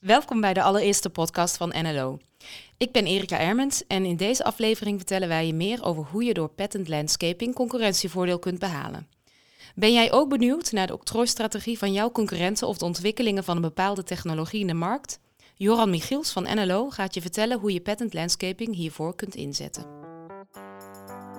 [0.00, 2.18] Welkom bij de allereerste podcast van NLO.
[2.76, 6.34] Ik ben Erika Ermens en in deze aflevering vertellen wij je meer over hoe je
[6.34, 9.08] door patent landscaping concurrentievoordeel kunt behalen.
[9.74, 13.62] Ben jij ook benieuwd naar de octrooistrategie van jouw concurrenten of de ontwikkelingen van een
[13.62, 15.18] bepaalde technologie in de markt?
[15.54, 19.86] Joran Michiels van NLO gaat je vertellen hoe je patent landscaping hiervoor kunt inzetten.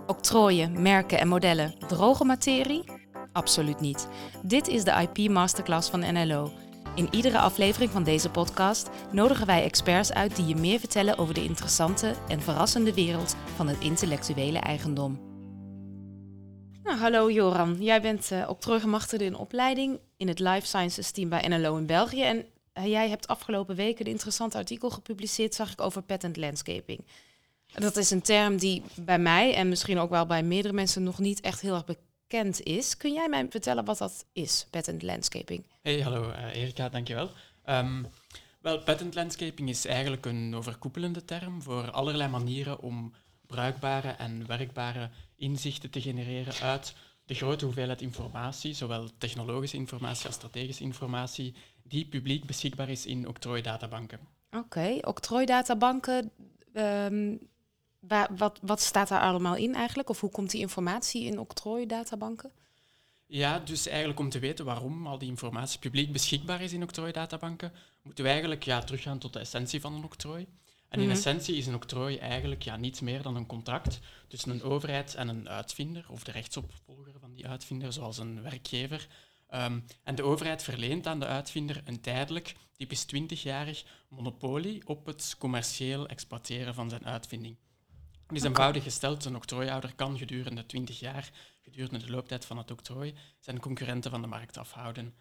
[0.08, 2.84] Octrooien, merken en modellen, droge materie?
[3.32, 4.08] Absoluut niet.
[4.44, 6.52] Dit is de IP Masterclass van NLO.
[6.96, 11.34] In iedere aflevering van deze podcast nodigen wij experts uit die je meer vertellen over
[11.34, 15.20] de interessante en verrassende wereld van het intellectuele eigendom.
[16.84, 21.48] Nou, hallo Joran, jij bent uh, octrooigemachtigde in opleiding in het Life Sciences team bij
[21.48, 22.24] NLO in België.
[22.24, 22.46] En
[22.78, 27.06] uh, jij hebt afgelopen weken een interessant artikel gepubliceerd, zag ik, over patent landscaping.
[27.74, 31.20] Dat is een term die bij mij en misschien ook wel bij meerdere mensen nog
[31.20, 32.98] niet echt heel erg bekend bekend is.
[32.98, 35.66] Kun jij mij vertellen wat dat is, patent landscaping?
[35.82, 37.30] Hey, hallo uh, Erika, dankjewel.
[37.66, 38.08] Um,
[38.62, 43.14] wel, patent landscaping is eigenlijk een overkoepelende term voor allerlei manieren om
[43.48, 50.36] bruikbare en werkbare inzichten te genereren uit de grote hoeveelheid informatie, zowel technologische informatie als
[50.36, 54.20] strategische informatie, die publiek beschikbaar is in octrooidatabanken.
[54.50, 56.32] Oké, okay, octrooidatabanken,
[56.74, 57.40] um,
[58.38, 60.10] wat, wat staat daar allemaal in eigenlijk?
[60.10, 62.52] Of hoe komt die informatie in octrooidatabanken?
[63.26, 67.74] Ja, dus eigenlijk om te weten waarom al die informatie publiek beschikbaar is in octrooidatabanken,
[68.02, 70.48] moeten we eigenlijk ja, teruggaan tot de essentie van een octrooi.
[70.90, 71.16] En in mhm.
[71.16, 75.28] essentie is een octrooi eigenlijk ja, niets meer dan een contract tussen een overheid en
[75.28, 79.08] een uitvinder, of de rechtsopvolger van die uitvinder, zoals een werkgever.
[79.48, 85.36] Ehm, en de overheid verleent aan de uitvinder een tijdelijk, typisch 20-jarig, monopolie op het
[85.38, 87.56] commercieel exploiteren van zijn uitvinding.
[88.32, 92.72] Het is eenvoudig gesteld, een octrooihouder kan gedurende 20 jaar, gedurende de looptijd van het
[92.72, 95.14] octrooi, zijn concurrenten van de markt afhouden.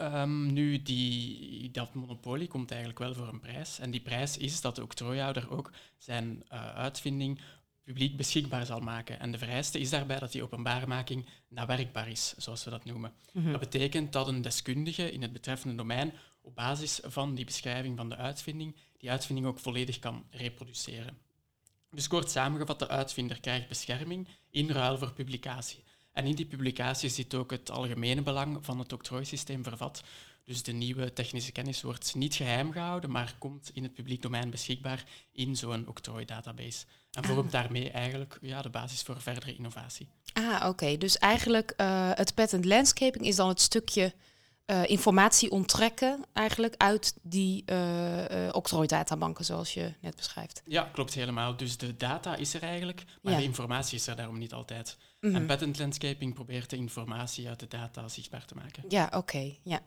[0.00, 3.78] Um, nu, die, dat monopolie komt eigenlijk wel voor een prijs.
[3.78, 7.40] En die prijs is dat de octrooihouder ook zijn uh, uitvinding
[7.82, 9.20] publiek beschikbaar zal maken.
[9.20, 13.12] En de vereiste is daarbij dat die openbaarmaking nawerkbaar is, zoals we dat noemen.
[13.32, 17.96] Mm Dat betekent dat een deskundige in het betreffende domein op basis van die beschrijving
[17.96, 21.18] van de uitvinding die uitvinding ook volledig kan reproduceren.
[21.94, 25.82] Dus kort samengevat, de uitvinder krijgt bescherming in ruil voor publicatie.
[26.12, 30.02] En in die publicatie zit ook het algemene belang van het octrooisysteem vervat.
[30.44, 34.50] Dus de nieuwe technische kennis wordt niet geheim gehouden, maar komt in het publiek domein
[34.50, 36.84] beschikbaar in zo'n octrooidatabase.
[37.10, 37.60] En vormt ah.
[37.60, 40.08] daarmee eigenlijk ja, de basis voor verdere innovatie.
[40.32, 40.96] Ah, oké.
[40.96, 44.12] Dus eigenlijk uh, het patent landscaping is dan het stukje
[44.66, 50.62] uh, informatie onttrekken eigenlijk uit die uh, octrooidatabanken, zoals je net beschrijft.
[50.66, 51.56] Ja, klopt helemaal.
[51.56, 54.96] Dus de data is er eigenlijk, maar de informatie is er daarom niet altijd.
[55.20, 55.46] En mhm.
[55.46, 58.84] patent landscaping probeert de informatie uit de data zichtbaar te maken.
[58.88, 59.54] Ja, oké.
[59.62, 59.80] ja.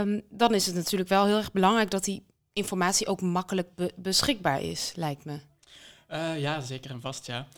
[0.00, 3.92] Um, dan is het natuurlijk wel heel erg belangrijk dat die informatie ook makkelijk be
[3.96, 5.40] beschikbaar is, lijkt me.
[6.12, 7.26] Uh, ja, zeker en vast.
[7.26, 7.48] Ja.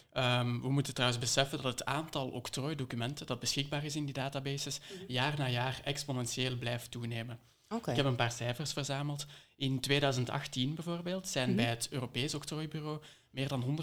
[0.41, 4.78] Um, we moeten trouwens beseffen dat het aantal octrooidocumenten dat beschikbaar is in die databases
[4.78, 5.12] mhm.
[5.12, 7.38] jaar na jaar exponentieel blijft toenemen.
[7.69, 7.94] Okay.
[7.94, 9.26] Ik heb een paar cijfers verzameld.
[9.56, 13.00] In 2018 bijvoorbeeld zijn mm bij het Europees Octrooibureau
[13.31, 13.78] meer dan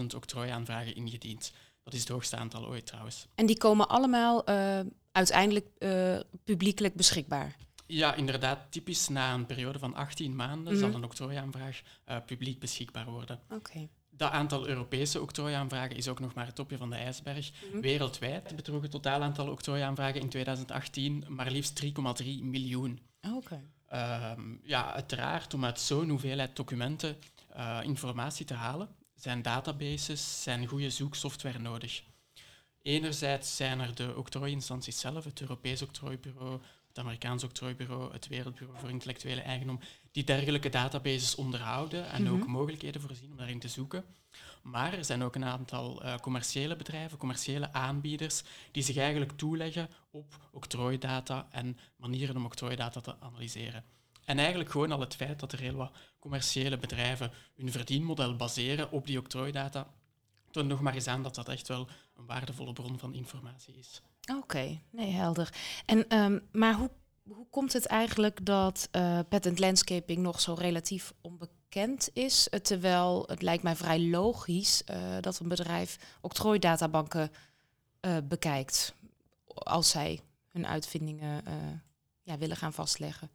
[0.00, 1.52] 174.000 octrooiaanvragen ingediend.
[1.84, 3.26] Dat is het hoogste aantal ooit trouwens.
[3.34, 4.80] En die komen allemaal uh,
[5.12, 7.56] uiteindelijk uh, publiekelijk beschikbaar?
[7.90, 8.58] Ja, inderdaad.
[8.70, 10.96] Typisch na een periode van 18 maanden zal mhm.
[10.96, 13.40] een octrooiaanvraag uh, publiek beschikbaar worden.
[13.50, 13.88] Okay.
[14.10, 17.50] Dat aantal Europese octrooiaanvragen is ook nog maar het topje van de ijsberg.
[17.70, 17.80] Mhm.
[17.80, 21.90] Wereldwijd bedroeg het totaal aantal octrooiaanvragen in 2018 maar liefst 3,3
[22.42, 23.00] miljoen.
[23.22, 23.62] Oh, oké.
[23.86, 27.16] Ehm, ja, uiteraard, om uit zo'n hoeveelheid documenten
[27.56, 32.02] uh, informatie te halen, zijn databases, zijn goede zoeksoftware nodig.
[32.82, 38.90] Enerzijds zijn er de octrooiinstanties zelf, het Europees Octrooibureau, het Amerikaans Octrooibureau, het Wereldbureau voor
[38.90, 39.80] Intellectuele Eigendom,
[40.12, 42.50] die dergelijke databases onderhouden en ook mhm.
[42.50, 44.04] mogelijkheden voorzien om daarin te zoeken.
[44.62, 48.42] Maar er zijn ook een aantal uh, commerciële bedrijven, commerciële aanbieders,
[48.72, 53.84] die zich eigenlijk toeleggen op octrooidata en manieren om octrooidata te analyseren.
[54.24, 58.90] En eigenlijk gewoon al het feit dat er heel wat commerciële bedrijven hun verdienmodel baseren
[58.90, 59.92] op die octrooidata,
[60.50, 64.02] toont nog maar eens aan dat dat echt wel een waardevolle bron van informatie is.
[64.36, 65.54] Oké, nee, helder.
[65.86, 66.90] En, um, maar hoe,
[67.22, 72.48] hoe komt het eigenlijk dat uh, patent landscaping nog zo relatief onbekend is?
[72.62, 77.30] terwijl het lijkt mij vrij logisch uh, dat een bedrijf octrooidatabanken
[78.00, 78.94] uh, bekijkt
[79.46, 80.20] als zij
[80.50, 81.42] hun uitvindingen
[82.22, 83.30] ja, willen gaan vastleggen.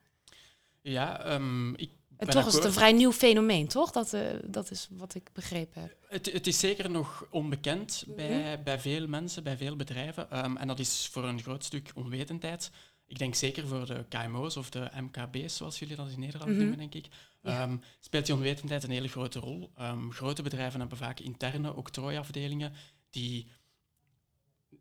[0.82, 3.92] Ja, um, ik en toch is het een vrij nieuw fenomeen, toch?
[3.92, 5.96] Dat, uh, dat is wat ik begrepen heb.
[6.08, 8.64] Het, het is zeker nog onbekend bij, mhm.
[8.64, 10.46] bij veel mensen, bij veel bedrijven.
[10.46, 12.72] Um, en dat is voor een groot stuk onwetendheid.
[13.08, 16.60] ik denk zeker voor de KMO's of de MKB's, zoals jullie dat in Nederland Mhm.
[16.60, 17.08] noemen, denk ik,
[17.42, 17.62] Ja.
[17.62, 19.72] ehm, speelt die onwetendheid een hele grote rol.
[19.76, 22.74] Ehm, grote bedrijven hebben vaak interne octrooiafdelingen
[23.10, 23.48] die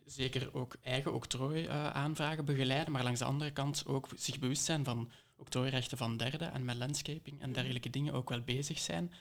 [0.05, 5.11] zeker ook eigen octrooi-aanvragen begeleiden, maar langs de andere kant ook zich bewust zijn van
[5.37, 9.13] octrooirechten van derden en met landscaping en dergelijke dingen ook wel bezig zijn.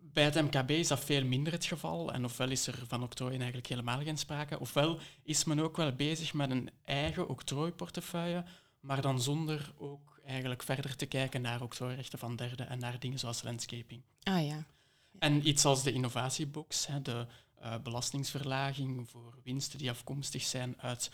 [0.00, 2.12] Bij het MKB is dat veel minder het geval.
[2.12, 5.92] En ofwel is er van octrooien eigenlijk helemaal geen sprake, ofwel is men ook wel
[5.92, 8.44] bezig met een eigen octrooiportefeuille,
[8.80, 13.18] maar dan zonder ook eigenlijk verder te kijken naar octrooirechten van derden en naar dingen
[13.18, 14.02] zoals landscaping.
[14.22, 14.64] Ah ja.
[15.18, 21.10] En iets als de innovatiebox, de eh, belastingsverlaging voor winsten die afkomstig zijn uit,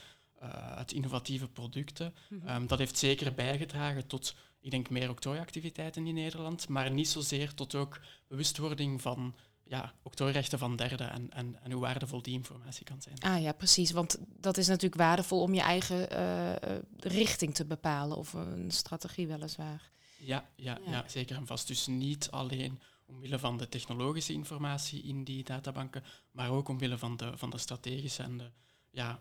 [0.76, 2.14] uit innovatieve producten.
[2.28, 2.46] Mhm.
[2.46, 7.54] Ehm, dat heeft zeker bijgedragen tot, ik denk, meer octrooiactiviteiten in Nederland, maar niet zozeer
[7.54, 9.34] tot ook bewustwording van
[9.66, 13.18] ja, octrooirechten van derden en, en, en hoe waardevol die informatie kan zijn.
[13.20, 13.90] Ah ja, precies.
[13.90, 18.16] Want dat is natuurlijk waardevol om je eigen eh, eh, richting te bepalen.
[18.16, 19.90] Of een strategie weliswaar.
[20.18, 20.90] Ja, ja, Ja.
[20.90, 21.04] ja.
[21.06, 21.66] zeker en vast.
[21.66, 27.16] Dus niet alleen omwille van de technologische informatie in die databanken, maar ook omwille van
[27.16, 28.50] de, van de strategische en de
[28.90, 29.20] ja,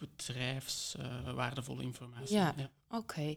[0.00, 2.36] bedrijfswaardevolle informatie.
[2.36, 2.54] Ja.
[2.90, 3.34] Oké.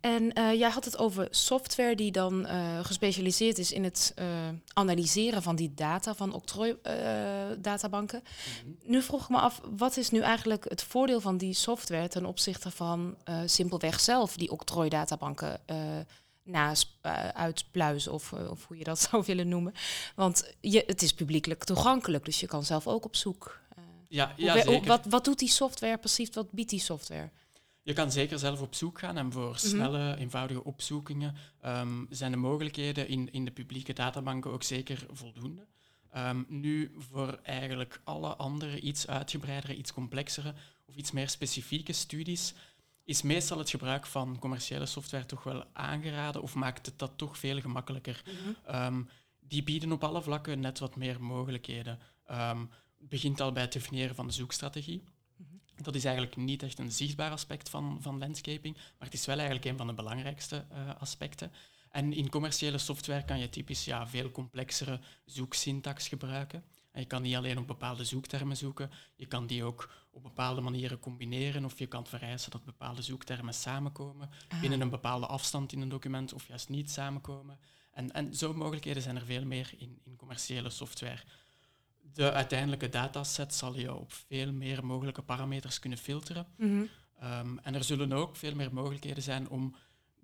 [0.00, 4.26] En eh, jij had het over software die dan eh, gespecialiseerd is in het eh,
[4.72, 8.22] analyseren van die data van octrooi-databanken.
[8.22, 8.90] Mhm.
[8.90, 12.24] nu vroeg ik me af, wat is nu eigenlijk het voordeel van die software ten
[12.24, 15.60] opzichte van simpelweg zelf die octrooi-databanken
[16.44, 19.74] naast eh, uitpluizen of, of hoe je dat zou willen noemen?
[20.14, 23.60] Want je, het is publiekelijk toegankelijk, dus je kan zelf ook op zoek.
[24.14, 24.86] Ja, ja hoe- zeker.
[24.86, 26.30] wat, wat doet die software precies?
[26.32, 27.30] Wat biedt die software?
[27.82, 32.36] Je kan zeker zelf op zoek gaan en voor snelle, eenvoudige opzoekingen ehm, zijn de
[32.36, 35.66] mogelijkheden in, in de publieke databanken ook zeker voldoende.
[36.10, 40.54] Ehm, nu voor eigenlijk alle andere iets uitgebreidere, iets complexere
[40.86, 42.54] of iets meer specifieke studies
[43.04, 47.38] is meestal het gebruik van commerciële software toch wel aangeraden of maakt het dat toch
[47.38, 48.22] veel gemakkelijker.
[48.66, 49.02] Ehm,
[49.40, 51.98] die bieden op alle vlakken net wat meer mogelijkheden.
[52.24, 52.68] Het
[53.08, 55.02] begint al bij het definiëren van de zoekstrategie.
[55.76, 59.36] Dat is eigenlijk niet echt een zichtbaar aspect van, van landscaping, maar het is wel
[59.36, 61.52] eigenlijk een van de belangrijkste eh, aspecten.
[61.90, 66.64] En in commerciële software kan je typisch ja, veel complexere zoeksyntax gebruiken.
[66.92, 70.60] En je kan niet alleen op bepaalde zoektermen zoeken, je kan die ook op bepaalde
[70.60, 74.60] manieren combineren of je kan vereisen dat bepaalde zoektermen samenkomen Ah.
[74.60, 77.58] binnen een bepaalde afstand in een document of juist niet samenkomen.
[77.92, 81.22] En, en zo mogelijkheden zijn er veel meer in, in commerciële software.
[82.12, 86.46] De uiteindelijke dataset zal je op veel meer mogelijke parameters kunnen filteren.
[86.56, 86.84] Mhm.
[87.20, 89.74] Ehm, en er zullen ook veel meer mogelijkheden zijn om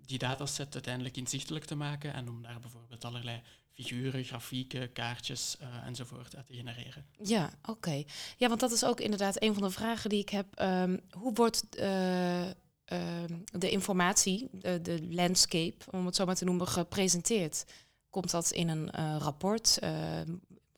[0.05, 3.41] die dataset uiteindelijk inzichtelijk te maken en om daar bijvoorbeeld allerlei
[3.73, 7.05] figuren, grafieken, kaartjes eh, enzovoort uit te genereren.
[7.23, 8.03] Ja, oké.
[8.37, 10.55] Ja, want dat is ook inderdaad een van de vragen die ik heb.
[10.55, 16.45] Ehm, hoe wordt eh, ehm, de informatie, de, de landscape, om het zo maar te
[16.45, 17.65] noemen, gepresenteerd?
[18.09, 19.79] Komt dat in een eh, rapport?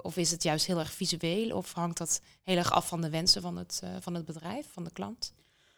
[0.04, 1.56] Of is het juist heel erg visueel?
[1.58, 4.72] Of hangt dat heel erg af van de wensen van het, eh, van het bedrijf,
[4.72, 5.34] van de klant?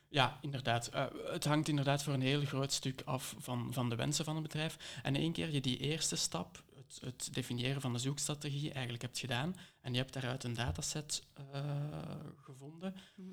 [0.09, 0.87] Ja, inderdaad.
[0.87, 4.33] Eh, het hangt inderdaad voor een heel groot stuk af van, van de wensen van
[4.35, 4.99] het bedrijf.
[5.03, 9.19] En één keer je die eerste stap, het, het definiëren van de zoekstrategie, eigenlijk hebt
[9.19, 11.61] gedaan en je hebt daaruit een dataset eh,
[12.41, 13.29] gevonden, Mhm.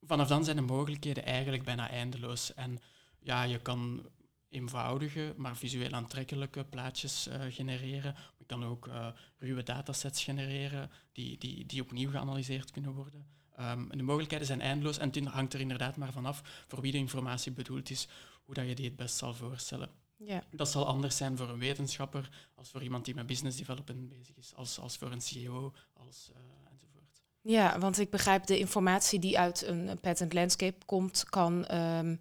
[0.00, 2.54] vanaf dan zijn de mogelijkheden eigenlijk bijna eindeloos.
[2.54, 2.78] En
[3.18, 4.08] ja, je kan
[4.48, 8.14] eenvoudige, maar visueel aantrekkelijke plaatjes genereren.
[8.46, 13.26] Je kan ook eh, ruwe datasets genereren die, die, die opnieuw geanalyseerd kunnen worden.
[13.56, 16.98] Ehm, de mogelijkheden zijn eindeloos en het hangt er inderdaad maar vanaf voor wie de
[16.98, 18.08] informatie bedoeld is,
[18.44, 19.90] hoe dat je die het best zal voorstellen.
[20.16, 20.42] Ja.
[20.50, 24.36] Dat zal anders zijn voor een wetenschapper, als voor iemand die met business development bezig
[24.36, 27.22] is, als, als voor een CEO, als, eh, enzovoort.
[27.40, 32.16] Ja, want ik begrijp de informatie die uit een een patent landscape komt, kan ehm,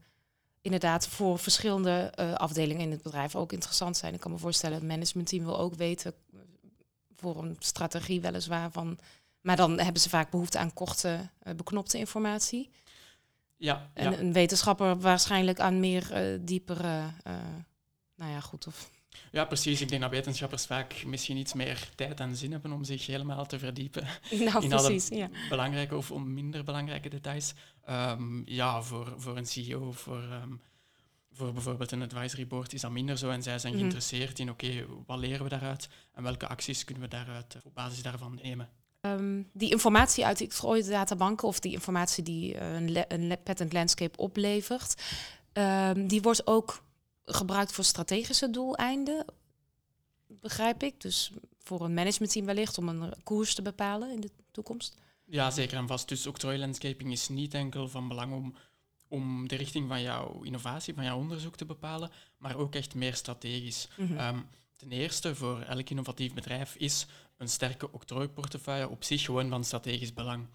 [0.65, 4.13] inderdaad voor verschillende eh, afdelingen in het bedrijf ook interessant zijn.
[4.13, 6.39] Ik kan me voorstellen, het managementteam wil ook weten eh,
[7.15, 8.97] voor een strategie weliswaar van.
[9.41, 12.69] Maar dan hebben ze vaak behoefte aan korte, eh, beknopte informatie.
[13.57, 14.17] Ja, En ja.
[14.17, 17.01] een wetenschapper waarschijnlijk aan meer diepere.
[18.15, 18.67] nou ja, goed.
[18.67, 18.89] Of,
[19.31, 19.81] ja, precies.
[19.81, 23.45] Ik denk dat wetenschappers vaak misschien iets meer tijd en zin hebben om zich helemaal
[23.45, 25.17] te verdiepen nou, in alle precies.
[25.17, 25.29] Ja.
[25.49, 27.53] belangrijke of minder belangrijke details.
[27.85, 30.51] Ehm, ja, voor, voor een CEO, voor, ehm,
[31.31, 33.29] voor bijvoorbeeld een advisory board is dat minder zo.
[33.29, 33.81] En zij zijn Mhm.
[33.81, 37.73] geïnteresseerd in, oké, wat leren we daaruit en welke acties kunnen we daaruit eh, op
[37.73, 38.69] basis daarvan nemen.
[39.01, 44.17] Ehm, die informatie uit die databanken of die informatie die eh, een, een patent landscape
[44.17, 45.01] oplevert,
[46.07, 46.83] die wordt ook
[47.25, 49.25] gebruikt voor strategische doeleinden,
[50.27, 51.01] begrijp ik.
[51.01, 54.97] Dus voor een managementteam wellicht om een koers te bepalen in de toekomst.
[55.25, 56.07] Ja, zeker en vast.
[56.07, 58.55] Dus octrooi landscaping is niet enkel van belang om
[59.07, 63.15] om de richting van jouw innovatie, van jouw onderzoek te bepalen, maar ook echt meer
[63.15, 63.87] strategisch.
[63.97, 64.17] Mhm.
[64.17, 64.39] Ehm,
[64.77, 67.05] ten eerste, voor elk innovatief bedrijf is
[67.37, 70.47] een sterke octrooiportefeuille op zich gewoon van strategisch belang.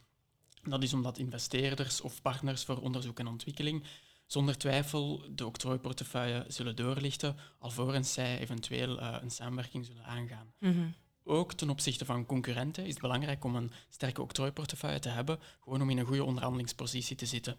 [0.63, 3.85] Dat is omdat investeerders of partners voor onderzoek en ontwikkeling
[4.33, 10.53] zonder twijfel de octrooiportefeuille zullen doorlichten, alvorens zij eventueel eh, een samenwerking zullen aangaan.
[10.59, 10.89] Mhm.
[11.25, 15.83] Ook ten opzichte van concurrenten is het belangrijk om een sterke octrooiportefeuille te hebben, gewoon
[15.83, 17.57] om in een goede onderhandelingspositie te zitten.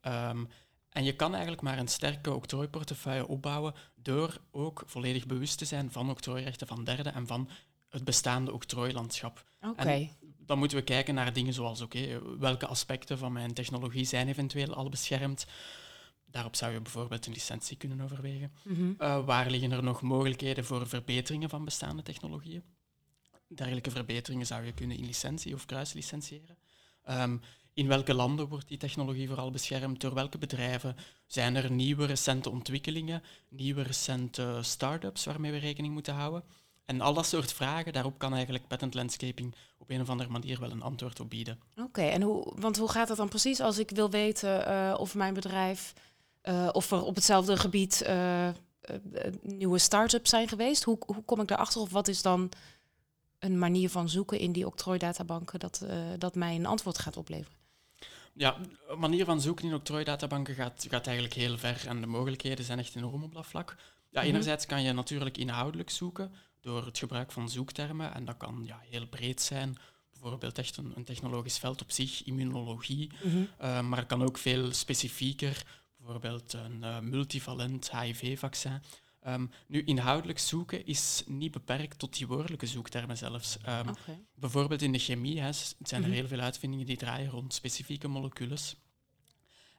[0.00, 0.44] Ehm,
[0.88, 5.92] en je kan eigenlijk maar een sterke octrooiportefeuille opbouwen door ook volledig bewust te zijn
[5.92, 7.48] van octrooirechten van derden en van
[7.88, 9.44] het bestaande octrooilandschap.
[9.60, 9.82] Oké.
[9.82, 14.28] En dan moeten we kijken naar dingen zoals oké, welke aspecten van mijn technologie zijn
[14.28, 15.46] eventueel al beschermd.
[16.34, 18.52] Daarop zou je bijvoorbeeld een licentie kunnen overwegen.
[18.62, 18.92] Mhm.
[18.98, 22.62] Uh, waar liggen er nog mogelijkheden voor verbeteringen van bestaande technologieën?
[23.48, 26.56] Dergelijke verbeteringen zou je kunnen in licentie of kruislicentiëren.
[27.10, 27.40] Um,
[27.74, 30.00] in welke landen wordt die technologie vooral beschermd?
[30.00, 30.96] Door welke bedrijven?
[31.26, 36.44] Zijn er nieuwe recente ontwikkelingen, nieuwe recente start-ups waarmee we rekening moeten houden?
[36.84, 40.60] En al dat soort vragen, daarop kan eigenlijk patent landscaping op een of andere manier
[40.60, 41.60] wel een antwoord op bieden.
[41.76, 45.14] Oké, en hoe, want hoe gaat dat dan precies als ik wil weten uh, of
[45.14, 45.94] mijn bedrijf
[46.44, 48.48] uh, of er op hetzelfde gebied uh,
[49.42, 50.82] nieuwe start-ups zijn geweest?
[50.82, 52.50] Hoe, hoe kom ik daarachter of wat is dan
[53.38, 55.86] een manier van zoeken in die octrooidatabanken dat,
[56.18, 57.52] dat mij een antwoord gaat opleveren?
[58.34, 58.56] Ja,
[58.88, 62.78] een manier van zoeken in octrooidatabanken gaat, gaat eigenlijk heel ver en de mogelijkheden zijn
[62.78, 63.76] echt enorm op dat vlak.
[64.10, 64.28] Ja, Mhm.
[64.28, 68.80] enerzijds kan je natuurlijk inhoudelijk zoeken door het gebruik van zoektermen en dat kan ja,
[68.88, 69.76] heel breed zijn.
[70.10, 73.36] Bijvoorbeeld echt een, een technologisch veld op zich, immunologie, Mhm.
[73.36, 75.62] uh, maar het kan ook veel specifieker,
[76.04, 78.82] bijvoorbeeld een uh, multivalent HIV-vaccin.
[79.26, 83.56] Um, nu, inhoudelijk zoeken is niet beperkt tot die woordelijke zoektermen zelfs.
[83.68, 84.24] Um, okay.
[84.34, 86.10] Bijvoorbeeld in de chemie hè, zijn er Mhm.
[86.10, 88.76] heel veel uitvindingen die draaien rond specifieke molecules.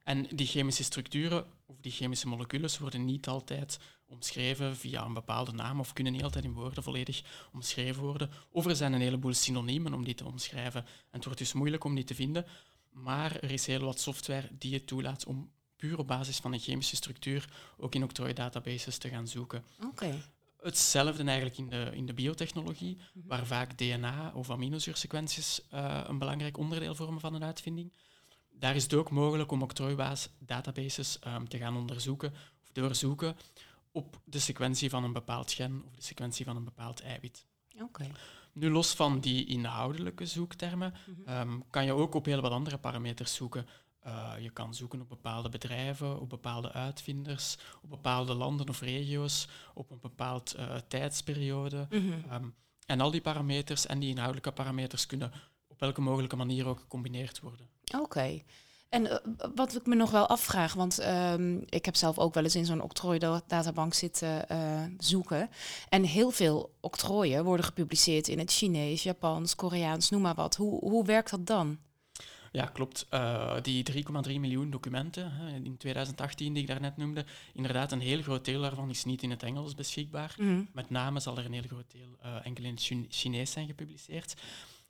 [0.03, 5.51] En die chemische structuren of die chemische molecules worden niet altijd omschreven via een bepaalde
[5.51, 8.29] naam of kunnen niet altijd in woorden volledig omschreven worden.
[8.49, 10.81] Of er zijn een heleboel synoniemen om die te omschrijven.
[10.85, 12.45] En het wordt dus moeilijk om die te vinden.
[12.91, 15.51] Maar er is heel wat software die het toelaat om
[15.87, 19.63] puur op basis van een chemische structuur ook in octrooi-databases te gaan zoeken.
[19.83, 20.21] Oké.
[20.61, 23.27] Hetzelfde eigenlijk in de, in de biotechnologie, Mhm.
[23.27, 27.93] waar vaak DNA of aminozuursequenties uh, een belangrijk onderdeel vormen van een uitvinding.
[28.51, 32.31] Daar is het ook mogelijk om octrooi-databases um, te gaan onderzoeken
[32.63, 33.35] of doorzoeken
[33.91, 37.45] op de sequentie van een bepaald gen of de sequentie van een bepaald eiwit.
[37.81, 38.11] Oké.
[38.53, 41.37] Nu, los van die inhoudelijke zoektermen, Mhm.
[41.49, 43.67] um, kan je ook op heel wat andere parameters zoeken.
[44.05, 49.47] Uh, je kan zoeken op bepaalde bedrijven, op bepaalde uitvinders, op bepaalde landen of regio's,
[49.73, 51.87] op een bepaald uh, tijdsperiode.
[51.89, 52.33] Mhm.
[52.33, 55.31] Um, en al die parameters en die inhoudelijke parameters kunnen
[55.67, 57.69] op welke mogelijke manier ook gecombineerd worden.
[57.99, 58.41] Oké.
[58.89, 59.15] En uh,
[59.55, 62.65] wat ik me nog wel afvraag, want um, ik heb zelf ook wel eens in
[62.65, 65.49] zo'n octrooi-databank zitten uh, zoeken.
[65.89, 70.55] En heel veel octrooien worden gepubliceerd in het Chinees, Japans, Koreaans, noem maar wat.
[70.55, 71.79] Hoe, hoe werkt dat dan?
[72.55, 73.07] Ja, klopt.
[73.13, 74.01] Uh, die 3,3
[74.39, 78.89] miljoen documenten hè, in 2018 die ik daarnet noemde, inderdaad, een heel groot deel daarvan
[78.89, 80.35] is niet in het Engels beschikbaar.
[80.37, 80.67] Mm.
[80.73, 84.35] Met name zal er een heel groot deel uh, enkel in het Chinees zijn gepubliceerd.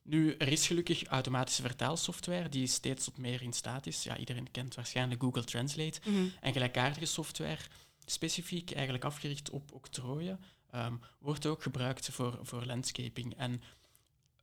[0.02, 4.04] Nu, er is gelukkig automatische vertaalsoftware die steeds tot meer in staat is.
[4.04, 6.00] Ja, iedereen kent waarschijnlijk Google Translate.
[6.04, 6.32] Mm.
[6.42, 7.62] En gelijkaardige software,
[8.06, 10.40] specifiek eigenlijk afgericht op octrooien,
[10.76, 13.36] um, wordt ook gebruikt voor, voor landscaping.
[13.38, 13.62] En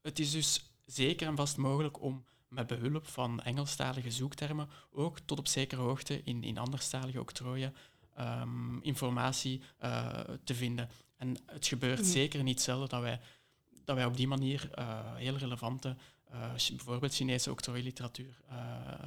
[0.03, 5.39] het is dus zeker en vast mogelijk om met behulp van Engelstalige zoektermen ook tot
[5.39, 7.75] op zekere hoogte in, in anderstalige octrooien
[8.21, 10.89] um, informatie uh, te vinden.
[11.17, 12.07] En het gebeurt Mhm.
[12.07, 12.13] mm.
[12.13, 13.21] zeker niet zelden dat wij,
[13.85, 15.97] dat wij op die manier uh, heel relevante,
[16.33, 18.41] uh, bijvoorbeeld Chinese octrooiliteratuur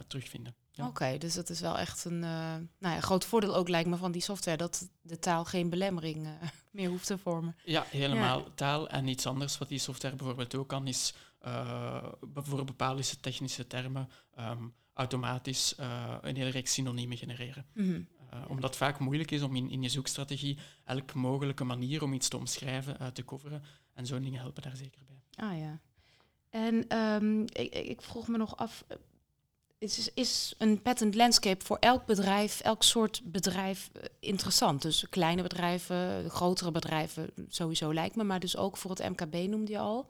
[0.07, 0.55] terugvinden.
[0.71, 0.83] Ja.
[0.83, 3.97] Oké, okay, dus dat is wel echt een nou ja, groot voordeel ook lijkt me
[3.97, 6.27] van die software, dat de taal geen belemmering
[6.71, 7.55] meer hoeft te vormen.
[7.63, 8.39] Ja, helemaal.
[8.39, 8.45] Ja.
[8.55, 11.13] Taal en iets anders wat die software bijvoorbeeld ook kan, is
[11.45, 14.09] uh, voor bepaalde technische termen
[14.39, 17.65] um, automatisch uh, een hele reeks synoniemen genereren.
[17.73, 18.07] Mm -hmm.
[18.33, 22.13] uh, omdat het vaak moeilijk is om in, in je zoekstrategie elke mogelijke manier om
[22.13, 23.63] iets te omschrijven te coveren.
[23.93, 25.45] En zo'n dingen helpen daar zeker bij.
[25.45, 25.79] Ah ja.
[26.49, 28.85] En um, ik, ik vroeg me nog af,
[29.77, 34.81] is, is een patent landscape voor elk bedrijf, elk soort bedrijf interessant?
[34.81, 39.71] Dus kleine bedrijven, grotere bedrijven sowieso lijkt me, maar dus ook voor het MKB noemde
[39.71, 40.09] je al.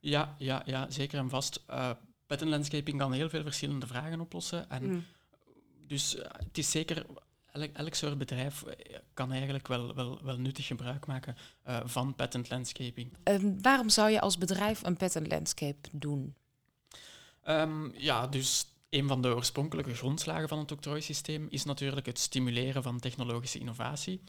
[0.00, 1.64] Ja, ja, ja zeker en vast.
[1.70, 1.90] Uh,
[2.26, 4.70] patent landscaping kan heel veel verschillende vragen oplossen.
[4.70, 5.04] En Mm.
[5.86, 7.06] Dus uh, het is zeker,
[7.52, 11.36] elk, elk soort bedrijf eh, kan eigenlijk wel, wel, wel nuttig gebruik maken
[11.68, 13.12] uh, van patent landscaping.
[13.24, 16.34] Um, waarom zou je als bedrijf een patent landscape doen?
[17.48, 22.82] Um, ja, dus een van de oorspronkelijke grondslagen van het octrooisysteem is natuurlijk het stimuleren
[22.82, 24.22] van technologische innovatie.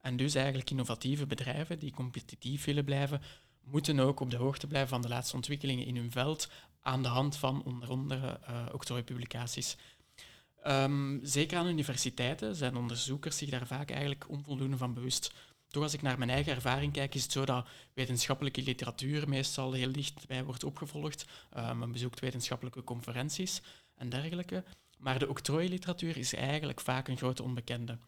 [0.00, 3.20] En dus eigenlijk innovatieve bedrijven die competitief willen blijven,
[3.64, 6.48] moeten ook op de hoogte blijven van de laatste ontwikkelingen in hun veld
[6.80, 9.76] aan de hand van onder andere uh, octrooipublicaties.
[10.66, 15.32] Um, zeker aan universiteiten zijn onderzoekers zich daar vaak eigenlijk onvoldoende van bewust.
[15.68, 19.72] Toch als ik naar mijn eigen ervaring kijk, is het zo dat wetenschappelijke literatuur meestal
[19.72, 21.24] heel dichtbij wordt opgevolgd.
[21.56, 23.62] Um, men bezoekt wetenschappelijke conferenties
[23.94, 24.64] en dergelijke.
[24.98, 27.98] Maar de octrooiliteratuur is eigenlijk vaak een grote onbekende.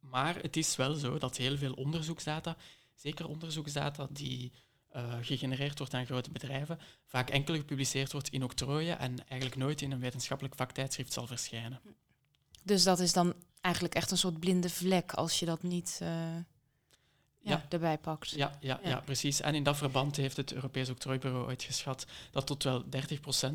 [0.00, 2.56] Maar het is wel zo dat heel veel onderzoeksdata,
[3.02, 4.52] zeker onderzoeksdata die
[4.96, 9.82] uh, gegenereerd wordt aan grote bedrijven, vaak enkel gepubliceerd wordt in octrooien en eigenlijk nooit
[9.82, 11.80] in een wetenschappelijk vaktijdschrift zal verschijnen.
[12.62, 16.36] Dus dat is dan eigenlijk echt een soort blinde vlek als je dat niet uh,
[17.42, 18.30] ja, erbij pakt.
[18.30, 19.00] Ja, ja, ja.
[19.00, 19.40] precies.
[19.40, 22.88] En in dat verband heeft het Europees Octrooibureau ooit geschat dat tot wel 30%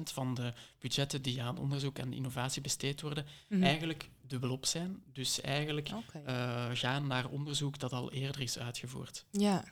[0.03, 3.63] van de budgetten die aan onderzoek en innovatie besteed worden, -hmm.
[3.63, 5.03] eigenlijk dubbelop zijn.
[5.13, 6.21] Dus eigenlijk okay.
[6.69, 9.25] uh, gaan naar onderzoek dat al eerder is uitgevoerd.
[9.31, 9.63] Ja.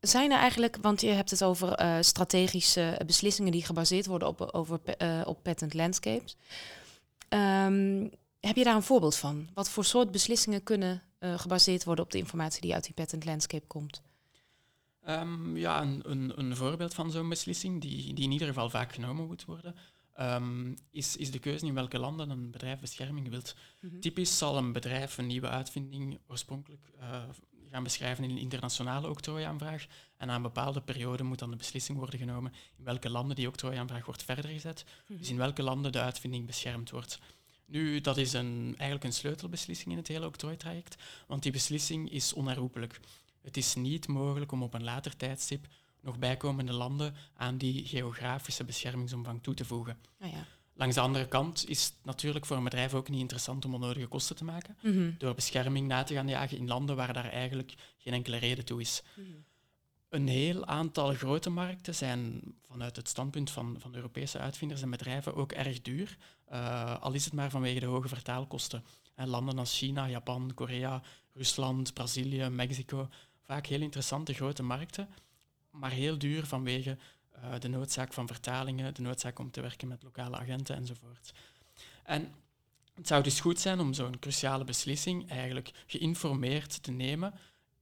[0.00, 4.40] Zijn er eigenlijk, want je hebt het over uh, strategische beslissingen die gebaseerd worden op,
[4.40, 6.36] over, uh, op patent landscapes.
[7.28, 8.10] Um,
[8.40, 9.48] heb je daar een voorbeeld van?
[9.54, 13.24] Wat voor soort beslissingen kunnen uh, gebaseerd worden op de informatie die uit die patent
[13.24, 14.02] landscape komt?
[15.08, 18.92] Um, ja, een, een, een, voorbeeld van zo'n beslissing, die, die in ieder geval vaak
[18.92, 19.74] genomen moet worden,
[20.20, 23.54] um, is, is de keuze in welke landen een bedrijf bescherming wilt.
[23.80, 24.00] Mm -hmm.
[24.00, 27.22] Typisch zal een bedrijf een nieuwe uitvinding oorspronkelijk uh,
[27.70, 29.86] gaan beschrijven in een internationale octrooiaanvraag.
[30.16, 33.48] En na een bepaalde periode moet dan de beslissing worden genomen in welke landen die
[33.48, 34.84] octrooiaanvraag wordt verder gezet.
[34.84, 35.16] Mm -hmm.
[35.16, 37.18] Dus in welke landen de uitvinding beschermd wordt.
[37.72, 42.32] Nu, dat is een, eigenlijk een sleutelbeslissing in het hele octrooitraject, want die beslissing is
[42.32, 43.00] onherroepelijk.
[43.42, 45.66] Het is niet mogelijk om op een later tijdstip
[46.00, 49.98] nog bijkomende landen aan die geografische beschermingsomvang toe te voegen.
[50.20, 50.46] Ah, ja.
[50.74, 54.06] Langs de andere kant is het natuurlijk voor een bedrijf ook niet interessant om onnodige
[54.06, 55.14] kosten te maken, mm -hmm.
[55.18, 58.80] door bescherming na te gaan jagen in landen waar daar eigenlijk geen enkele reden toe
[58.80, 59.02] is.
[59.16, 59.44] Mm -hmm.
[60.12, 65.34] Een heel aantal grote markten zijn vanuit het standpunt van, van Europese uitvinders en bedrijven
[65.34, 66.16] ook erg duur,
[66.52, 68.84] uh, al is het maar vanwege de hoge vertaalkosten.
[69.14, 73.08] En landen als China, Japan, Korea, Rusland, Brazilië, Mexico,
[73.42, 75.08] vaak heel interessante grote markten,
[75.70, 76.98] maar heel duur vanwege
[77.36, 81.32] uh, de noodzaak van vertalingen, de noodzaak om te werken met lokale agenten enzovoort.
[82.02, 82.34] En
[82.94, 87.34] het zou dus goed zijn om zo'n cruciale beslissing eigenlijk geïnformeerd te nemen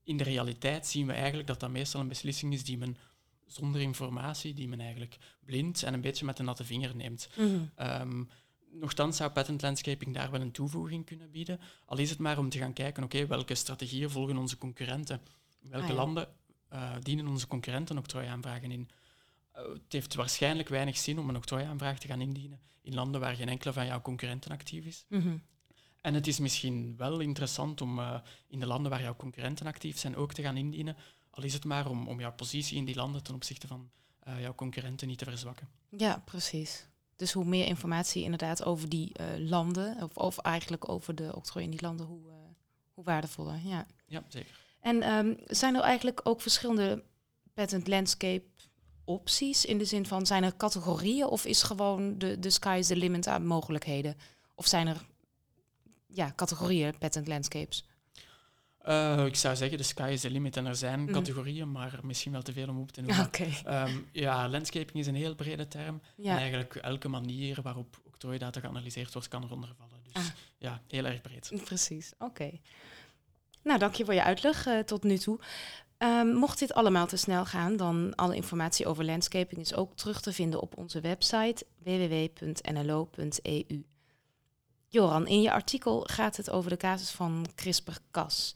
[0.03, 2.97] in de realiteit zien we eigenlijk dat dat meestal een beslissing is die men
[3.45, 7.29] zonder informatie, die men eigenlijk blind en een beetje met de natte vinger neemt.
[7.37, 8.27] Mm -hmm.
[8.71, 12.49] nochtans zou patent landscaping daar wel een toevoeging kunnen bieden, al is het maar om
[12.49, 15.21] te gaan kijken, oké, welke strategieën volgen onze concurrenten?
[15.61, 15.95] Welke ah, ja.
[15.95, 16.27] landen
[16.73, 18.89] uh, dienen onze concurrenten octrooiaanvragen in?
[19.55, 23.35] Uh, het heeft waarschijnlijk weinig zin om een octrooiaanvraag te gaan indienen in landen waar
[23.35, 25.05] geen enkele van jouw concurrenten actief is.
[25.09, 25.41] Mm -hmm.
[26.01, 29.97] En het is misschien wel interessant om uh, in de landen waar jouw concurrenten actief
[29.97, 30.95] zijn ook te gaan indienen,
[31.29, 33.89] al is het maar om, om jouw positie in die landen ten opzichte van
[34.27, 35.69] uh, jouw concurrenten niet te verzwakken.
[35.89, 36.87] Ja, precies.
[37.15, 41.65] Dus hoe meer informatie inderdaad over die uh, landen, of, of eigenlijk over de octrooi
[41.65, 42.21] in die landen, hoe,
[42.93, 43.59] hoe waardevoller.
[43.63, 44.59] Ja, ja zeker.
[44.79, 47.03] En um, zijn er eigenlijk ook verschillende
[47.53, 48.43] patent landscape
[49.03, 52.87] opties in de zin van zijn er categorieën of is gewoon de, de sky is
[52.87, 54.15] the limit aan mogelijkheden?
[54.55, 55.05] Of zijn er
[56.13, 57.85] ja, categorieën patent landscapes?
[58.87, 60.57] Uh, ik zou zeggen, de sky is the limit.
[60.57, 61.11] En er zijn mm.
[61.11, 63.25] categorieën, maar misschien wel te veel om op te noemen.
[63.25, 63.87] Okay.
[63.87, 66.01] Um, ja, landscaping is een heel brede term.
[66.15, 66.31] Ja.
[66.31, 70.03] En eigenlijk elke manier waarop octrooidata geanalyseerd wordt, kan eronder vallen.
[70.03, 70.23] Dus ah.
[70.57, 71.51] ja, heel erg breed.
[71.63, 72.25] Precies, oké.
[72.25, 72.61] Okay.
[73.63, 75.39] Nou, dank je voor je uitleg uh, tot nu toe.
[75.97, 80.21] Um, mocht dit allemaal te snel gaan, dan alle informatie over landscaping is ook terug
[80.21, 83.05] te vinden op onze website www.nlo.eu.
[84.93, 88.55] Joran, in je artikel gaat het over de casus van CRISPR-Cas.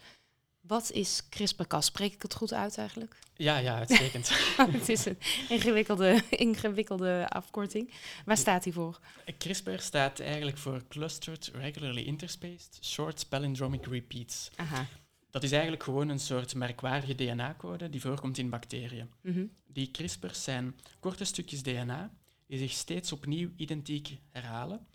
[0.62, 1.86] Wat is CRISPR-Cas?
[1.86, 3.15] Spreek ik het goed uit eigenlijk?
[3.36, 4.30] Ja, ja, uitstekend.
[4.80, 5.17] het is een
[5.50, 7.93] ingewikkelde, ingewikkelde afkorting.
[8.26, 9.00] Waar staat hij voor?
[9.38, 14.52] CRISPR staat eigenlijk voor Clustered Regularly Interspaced Short Palindromic Repeats.
[14.56, 14.86] Aha.
[15.30, 19.10] Dat is eigenlijk gewoon een soort merkwaardige DNA-code die voorkomt in bacteriën.
[19.21, 19.52] Mm -hmm.
[19.67, 22.12] Die CRISPR's zijn korte stukjes DNA
[22.48, 24.88] die zich steeds opnieuw identiek herhalen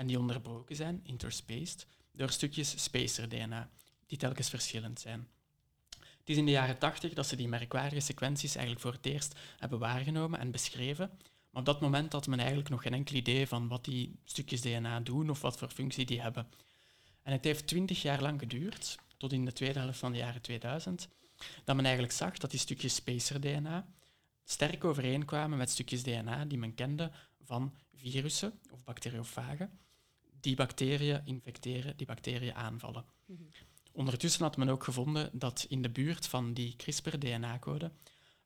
[0.00, 3.70] en die onderbroken zijn, interspaced, door stukjes spacer-DNA,
[4.06, 5.28] die telkens verschillend zijn.
[5.90, 9.38] Het is in de jaren 80 dat ze die merkwaardige sequenties eigenlijk voor het eerst
[9.58, 11.10] hebben waargenomen en beschreven,
[11.50, 14.60] maar op dat moment had men eigenlijk nog geen enkel idee van wat die stukjes
[14.60, 16.48] DNA doen of wat voor functie die hebben.
[17.22, 20.42] En het heeft twintig jaar lang geduurd, tot in de tweede helft van de jaren
[20.42, 21.08] 2000,
[21.64, 23.86] dat men eigenlijk zag dat die stukjes spacer-DNA
[24.44, 27.10] sterk overeenkwamen met stukjes DNA die men kende
[27.40, 29.78] van virussen of bacteriofagen
[30.40, 33.04] die bacteriën infecteren, die bacteriën aanvallen.
[33.26, 33.42] Mhm.
[33.92, 37.92] Ondertussen had men ook gevonden dat in de buurt van die CRISPR-DNA-code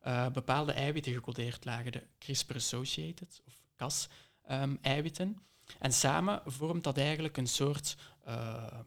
[0.07, 5.29] uh, bepaalde eiwitten gecodeerd lagen, de CRISPR-associated of Cas-eiwitten.
[5.29, 7.97] Ehm, en samen vormt dat eigenlijk een soort
[8.29, 8.81] uh,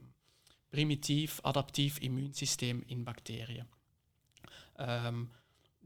[0.70, 3.68] primitief, adaptief immuunsysteem in bacteriën.
[4.80, 5.32] Um,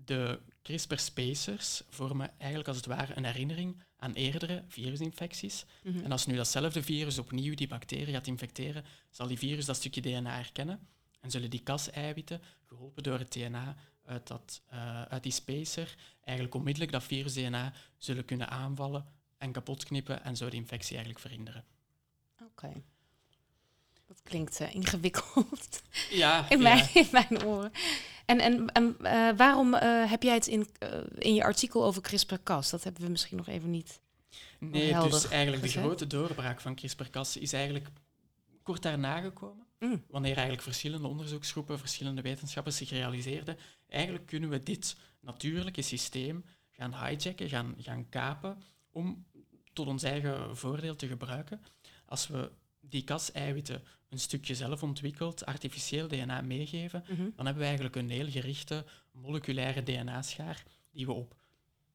[0.06, 5.66] de CRISPR-spacers vormen eigenlijk als het ware een herinnering aan eerdere virusinfecties.
[5.84, 6.04] Mhm.
[6.04, 10.02] En als nu datzelfde virus opnieuw die bacterie gaat infecteren, zal die virus dat stukje
[10.02, 10.88] DNA herkennen
[11.20, 16.56] en zullen die Cas-eiwitten, geholpen door het DNA uit, dat, uh, uit die spacer, eigenlijk
[16.56, 19.06] onmiddellijk dat virus-DNA zullen kunnen aanvallen
[19.38, 21.66] en kapotknippen en zo de infectie eigenlijk verhinderen.
[22.42, 22.84] Oké.
[24.12, 27.72] Dat klinkt uh, ingewikkeld ja, in, Mijn, in mijn oren.
[28.26, 30.68] En, en, en uh, waarom uh, heb jij het in,
[31.18, 32.70] in je artikel over CRISPR-Cas?
[32.70, 34.00] Dat hebben we misschien nog even niet.
[34.60, 35.82] Nee, dus eigenlijk gezet.
[35.82, 37.88] de grote doorbraak van CRISPR-Cas is eigenlijk
[38.64, 39.66] kort daarna gekomen.
[39.80, 40.04] Mm.
[40.08, 43.58] Wanneer eigenlijk verschillende onderzoeksgroepen, verschillende wetenschappers zich realiseerden,
[43.90, 49.26] eigenlijk kunnen we dit natuurlijke systeem gaan hijacken, gaan, gaan kapen, om
[49.74, 51.62] tot ons eigen voordeel te gebruiken.
[52.06, 57.30] Als we die kas-eiwitten een stukje zelf ontwikkeld, artificieel DNA meegeven, mhm.
[57.36, 61.36] dan hebben we eigenlijk een heel gerichte moleculaire DNA-schaar die we op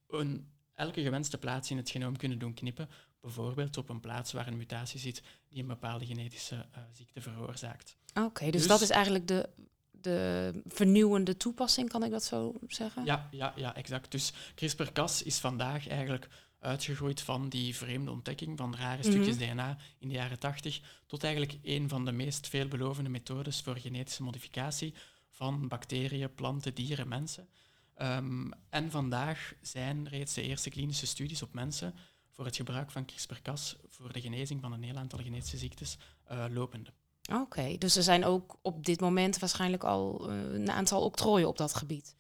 [0.09, 2.89] een, elke gewenste plaats in het genoom kunnen doen knippen.
[3.21, 7.97] Bijvoorbeeld op een plaats waar een mutatie zit die een bepaalde genetische uh, ziekte veroorzaakt.
[8.15, 9.49] Oké, dus, dus, dat is eigenlijk de,
[9.91, 13.05] de vernieuwende toepassing, kan ik dat zo zeggen?
[13.05, 14.11] Ja, ja, ja exact.
[14.11, 19.11] Dus CRISPR-Cas is vandaag eigenlijk uitgegroeid van die vreemde ontdekking van rare mhm.
[19.11, 23.77] stukjes DNA in de jaren 80 tot eigenlijk een van de meest veelbelovende methodes voor
[23.77, 24.95] genetische modificatie
[25.31, 27.49] van bacteriën, planten, dieren, mensen.
[28.03, 31.95] Um, en vandaag zijn reeds de eerste klinische studies op mensen
[32.31, 35.97] voor het gebruik van CRISPR-Cas voor de genezing van een heel aantal genetische ziektes
[36.33, 36.91] uh, lopende.
[37.33, 41.59] Oké, dus er zijn ook op dit moment waarschijnlijk al uh, een aantal octrooien op
[41.59, 42.17] dat gebied.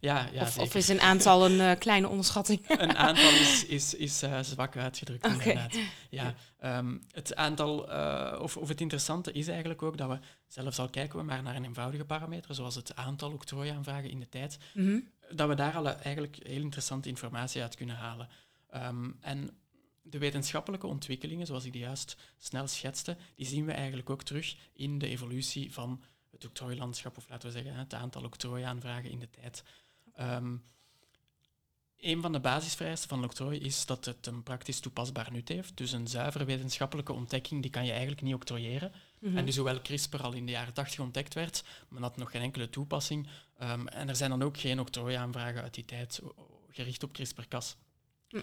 [0.00, 2.60] Ja, ja of, of, is een aantal een uh, kleine onderschatting?
[2.68, 5.36] een aantal is, is, is uh, zwak uitgedrukt, okay.
[5.36, 5.78] inderdaad.
[6.10, 6.34] Ja,
[6.78, 10.88] um, het aantal, uh, of, of het interessante is eigenlijk ook dat we, zelfs al
[10.88, 14.86] kijken we maar naar een eenvoudige parameter, zoals het aantal octrooiaanvragen in de tijd, mm
[14.86, 15.08] -hmm.
[15.30, 18.28] dat we daar al eigenlijk heel interessante informatie uit kunnen halen.
[18.74, 19.50] Um, en
[20.02, 24.56] de wetenschappelijke ontwikkelingen, zoals ik die juist snel schetste, die zien we eigenlijk ook terug
[24.72, 29.30] in de evolutie van het octrooilandschap, of laten we zeggen het aantal octrooiaanvragen in de
[29.30, 29.62] tijd.
[30.20, 30.62] Um,
[32.00, 35.76] een van de basisvereisten van een octrooi is dat het een praktisch toepasbaar nut heeft.
[35.76, 38.92] Dus een zuivere wetenschappelijke ontdekking die kan je eigenlijk niet octrooieren.
[39.18, 42.30] Mm En dus hoewel CRISPR al in de jaren 80 ontdekt werd, maar had nog
[42.30, 43.28] geen enkele toepassing.
[43.62, 46.20] Um, en er zijn dan ook geen octrooiaanvragen uit die tijd
[46.70, 47.76] gericht op CRISPR-Cas.
[48.30, 48.42] Mm.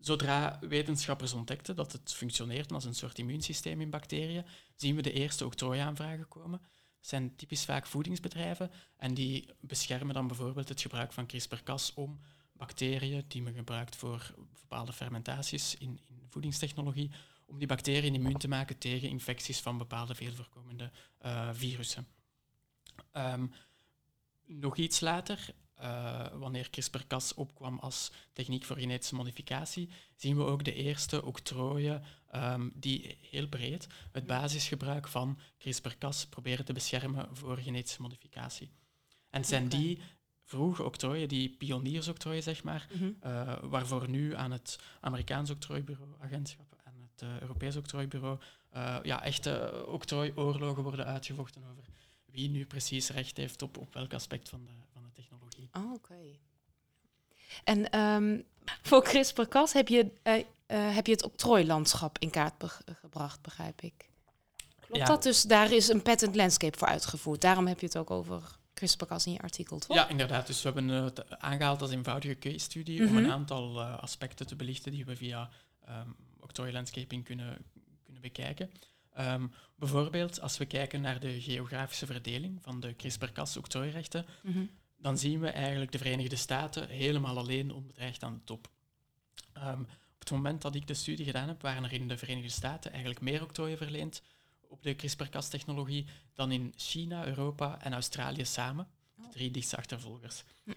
[0.00, 5.12] Zodra wetenschappers ontdekten dat het functioneert als een soort immuunsysteem in bacteriën, zien we de
[5.12, 6.60] eerste octrooiaanvragen komen
[7.06, 12.20] zijn typisch vaak voedingsbedrijven en die beschermen dan bijvoorbeeld het gebruik van CRISPR-Cas om
[12.52, 17.10] bacteriën die men gebruikt voor bepaalde fermentaties in, in voedingstechnologie,
[17.46, 20.90] om die bacteriën immuun te maken tegen infecties van bepaalde veel voorkomende
[21.24, 22.06] uh, virussen.
[23.12, 23.52] Um,
[24.46, 30.64] nog iets later, uh, wanneer CRISPR-Cas opkwam als techniek voor genetische modificatie, zien we ook
[30.64, 32.02] de eerste octrooien
[32.34, 38.70] um, die heel breed het basisgebruik van CRISPR-Cas proberen te beschermen voor genetische modificatie.
[39.30, 40.00] En het zijn die
[40.42, 43.16] vroege octrooien, die pioniersoctrooien, zeg maar, mm -hmm.
[43.30, 48.38] uh, waarvoor nu aan het Amerikaans octrooibureau, agentschap en het uh, Europees octrooibureau
[48.74, 51.84] uh, ja, echte octrooioorlogen worden uitgevochten over
[52.24, 54.70] wie nu precies recht heeft op, op welk aspect van de.
[55.76, 56.14] Oh, Oké.
[57.64, 58.44] En um,
[58.82, 62.64] voor CRISPR-Cas heb je uh, heb je het octrooilandschap in kaart
[63.00, 64.10] gebracht, begrijp ik.
[64.80, 65.22] Klopt dat?
[65.22, 67.40] Dus daar is een patent landscape voor uitgevoerd.
[67.40, 68.42] Daarom heb je het ook over
[68.74, 69.96] CRISPR-Cas in je artikel, toch?
[69.96, 70.46] Ja, inderdaad.
[70.46, 73.32] Dus we hebben het aangehaald als eenvoudige case-studie om een mhm.
[73.32, 75.50] aantal uh, aspecten te belichten die we via
[75.88, 77.64] um, octrooilandscaping kunnen,
[78.04, 78.70] kunnen bekijken.
[79.18, 85.18] Um, bijvoorbeeld, als we kijken naar de geografische verdeling van de CRISPR-Cas octrooirechten, mm dan
[85.18, 88.68] zien we eigenlijk de Verenigde Staten helemaal alleen onbedreigd aan de top.
[89.56, 89.86] Um,
[90.28, 93.20] het moment dat ik de studie gedaan heb, waren er in de Verenigde Staten eigenlijk
[93.20, 94.22] meer octrooien verleend
[94.68, 99.30] op de CRISPR-Cas-technologie dan in China, Europa en Australië samen, de oh.
[99.30, 100.44] drie dichtste achtervolgers.
[100.64, 100.72] Hm.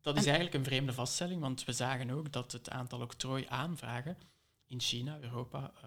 [0.00, 4.18] Dat is eigenlijk een vreemde vaststelling, want we zagen ook dat het aantal octrooi-aanvragen
[4.66, 5.84] in China, Europa uh,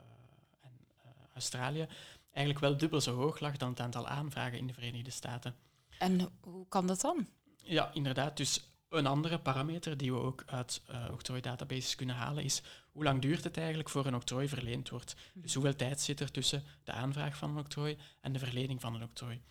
[0.62, 1.88] en uh, Australië
[2.32, 5.56] eigenlijk wel dubbel zo hoog lag dan het aantal aanvragen in de Verenigde Staten.
[6.00, 7.28] En hoe kan dat dan?
[7.64, 8.38] Ja, inderdaad.
[8.38, 13.22] Dus Een andere parameter die we ook uit uh, octrooidatabases kunnen halen is hoe lang
[13.22, 15.16] duurt het eigenlijk voor een octrooi verleend wordt.
[15.34, 18.96] Dus hoeveel tijd zit er tussen de aanvraag van een octrooi en de verlening van
[18.96, 19.42] een octrooi.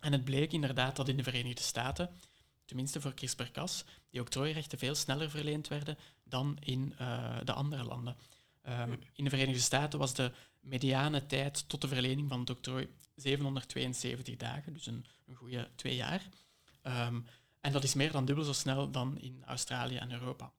[0.00, 2.10] En het bleek inderdaad dat in de Verenigde Staten,
[2.64, 8.16] tenminste voor CRISPR-Cas, die octrooirechten veel sneller verleend werden dan in uh, de andere landen.
[8.68, 12.88] Um, in de Verenigde Staten was de mediane tijd tot de verlening van het octrooi
[13.14, 16.22] 772 dagen, dus een, een goede twee jaar.
[16.82, 17.26] Um,
[17.60, 20.52] en dat is meer dan dubbel zo snel dan in Australië en Europa.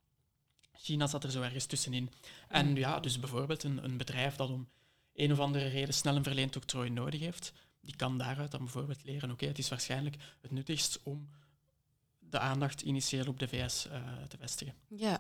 [0.72, 2.12] China zat er zo ergens tussenin.
[2.48, 2.78] En mm.
[2.78, 4.70] ja, dus bijvoorbeeld een, een bedrijf dat om
[5.14, 9.04] een of andere reden snel een verleend octrooi nodig heeft, die kan daaruit dan bijvoorbeeld
[9.04, 11.30] leren, oké, het is waarschijnlijk het nuttigst om
[12.20, 14.74] de aandacht initieel op de VS uh, eh, te vestigen.
[14.88, 15.20] Ja,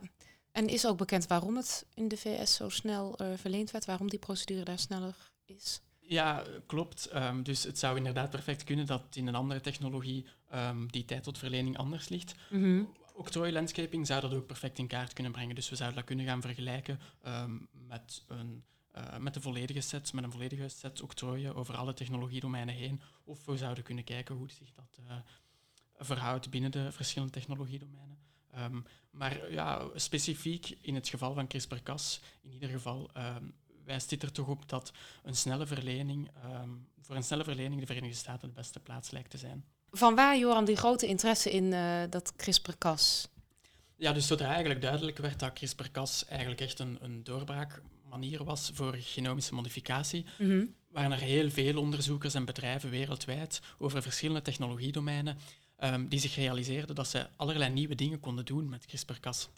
[0.52, 4.10] en is ook bekend waarom het in de VS zo snel uh, verleend werd, waarom
[4.10, 5.82] die procedure daar sneller is?
[6.14, 7.16] Ja, klopt.
[7.16, 11.24] Um, dus het zou inderdaad perfect kunnen dat in een andere technologie um, die tijd
[11.24, 12.36] tot verlening anders ligt.
[12.50, 12.94] Mm -hmm.
[13.14, 15.56] Octrooi landscaping zou dat ook perfect in kaart kunnen brengen.
[15.56, 18.64] Dus we zouden dat kunnen gaan vergelijken um, met, een,
[18.98, 23.02] uh, met de volledige set, met een volledige set octrooien over alle technologiedomeinen heen.
[23.24, 25.16] Of we zouden kunnen kijken hoe zich dat uh,
[25.98, 28.18] verhoudt binnen de verschillende technologiedomeinen.
[28.58, 33.54] Um, maar ja, specifiek in het geval van CRISPR-Cas, in ieder geval um,
[33.86, 34.92] wijst dit er toch op dat
[35.24, 39.30] een snelle verlening, um, voor een snelle verlening de Verenigde Staten de beste plaats lijkt
[39.30, 39.66] te zijn.
[39.92, 43.28] Van waar, Joran, die grote interesse in uh, dat CRISPR-Cas?
[43.96, 48.96] Ja, dus zodra eigenlijk duidelijk werd dat CRISPR-Cas eigenlijk echt een, een doorbraakmanier was voor
[49.00, 50.76] genomische modificatie, mm -hmm.
[50.90, 55.38] waren er heel veel onderzoekers en bedrijven wereldwijd over verschillende technologiedomeinen
[55.80, 59.50] um, die zich realiseerden dat ze allerlei nieuwe dingen konden doen met CRISPR-Cas.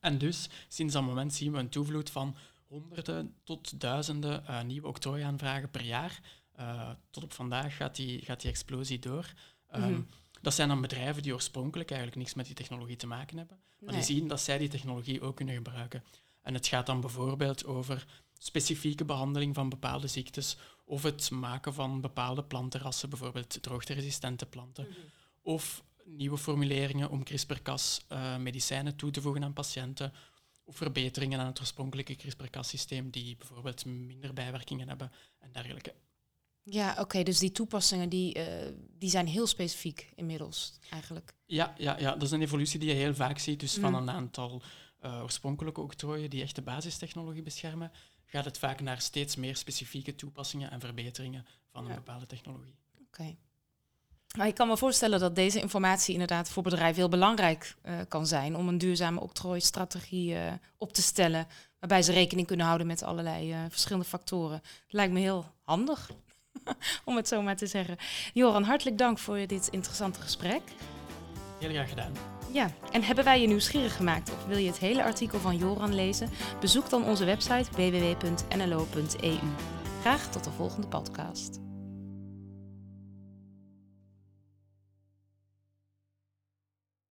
[0.00, 4.86] En dus, sinds dat moment zien we een toevloed van honderden tot duizenden uh, nieuwe
[4.86, 6.20] octrooiaanvragen per jaar.
[6.58, 9.32] Uh, tot op vandaag gaat die, gaat die explosie door.
[9.74, 10.06] Um, mm -hmm.
[10.40, 13.94] Dat zijn dan bedrijven die oorspronkelijk eigenlijk niks met die technologie te maken hebben, maar
[13.94, 14.04] nee.
[14.04, 16.04] die zien dat zij die technologie ook kunnen gebruiken.
[16.42, 18.06] En het gaat dan bijvoorbeeld over
[18.38, 24.94] specifieke behandeling van bepaalde ziektes of het maken van bepaalde plantenrassen, bijvoorbeeld droogteresistente planten, mm
[24.94, 25.10] -hmm.
[25.42, 30.12] of nieuwe formuleringen om CRISPR-Cas uh, medicijnen toe te voegen aan patiënten,
[30.66, 35.94] verbeteringen aan het oorspronkelijke CRISPR-Cas-systeem die bijvoorbeeld minder bijwerkingen hebben en dergelijke.
[36.62, 38.44] Ja, oké, dus die toepassingen die, uh,
[38.98, 41.34] die zijn heel specifiek inmiddels eigenlijk.
[41.46, 43.60] Ja, ja, ja, dat is een evolutie die je heel vaak ziet.
[43.60, 43.82] Dus mm.
[43.82, 44.62] van een aantal
[45.04, 47.92] uh, oorspronkelijke octrooien die echt de basistechnologie beschermen,
[48.24, 51.90] gaat het vaak naar steeds meer specifieke toepassingen en verbeteringen van ja.
[51.90, 52.76] een bepaalde technologie.
[52.92, 53.02] Oké.
[53.02, 53.38] Okay.
[54.36, 58.26] Maar ik kan me voorstellen dat deze informatie inderdaad voor bedrijven heel belangrijk uh, kan
[58.26, 60.40] zijn om een duurzame octrooistrategie uh,
[60.78, 61.46] op te stellen,
[61.78, 64.60] waarbij ze rekening kunnen houden met allerlei uh, verschillende factoren.
[64.62, 66.10] Dat lijkt me heel handig,
[67.04, 67.96] om het zo maar te zeggen.
[68.32, 70.62] Joran, hartelijk dank voor dit interessante gesprek.
[71.58, 72.12] Heel graag gedaan.
[72.52, 75.94] Ja, en hebben wij je nieuwsgierig gemaakt of wil je het hele artikel van Joran
[75.94, 76.30] lezen?
[76.60, 79.38] Bezoek dan onze website www.nlo.eu.
[80.00, 81.65] Graag tot de volgende podcast.